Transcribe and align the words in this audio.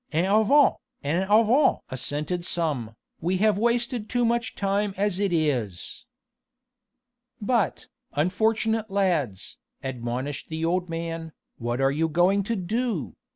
en 0.11 0.25
avant! 0.25 0.77
en 1.03 1.21
avant!" 1.29 1.81
assented 1.91 2.43
some, 2.43 2.95
"we 3.19 3.37
have 3.37 3.59
wasted 3.59 4.09
too 4.09 4.25
much 4.25 4.55
time 4.55 4.95
as 4.97 5.19
it 5.19 5.31
is." 5.31 6.07
"But, 7.39 7.85
unfortunate 8.13 8.89
lads," 8.89 9.59
admonished 9.83 10.49
the 10.49 10.65
old 10.65 10.89
man, 10.89 11.33
"what 11.59 11.79
are 11.79 11.91
you 11.91 12.09
going 12.09 12.41
to 12.45 12.55
do? 12.55 13.15